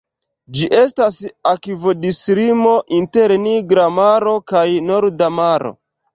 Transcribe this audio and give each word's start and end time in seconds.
Ĝi 0.59 0.69
estas 0.77 1.19
akvodislimo 1.51 2.73
inter 3.01 3.35
Nigra 3.45 3.87
Maro 4.01 4.35
kaj 4.55 4.67
Norda 4.91 5.31
Maro. 5.39 5.75